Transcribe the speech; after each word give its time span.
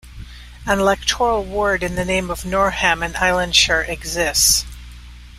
An 0.65 0.79
electoral 0.79 1.43
ward 1.45 1.83
in 1.83 1.93
the 1.93 2.03
name 2.03 2.31
of 2.31 2.43
Norham 2.43 3.03
and 3.05 3.13
Islandshires 3.13 3.87
exists. 3.87 4.65